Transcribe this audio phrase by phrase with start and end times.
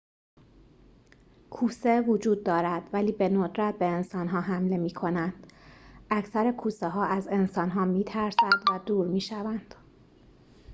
[1.49, 5.47] کوسه وجود دارد ولی به‌ندرت به انسان‌ها حمله می‌کنند
[6.11, 9.75] اکثر کوسه‌ها از انسان‌ها می‌ترسد و دور می‌شوند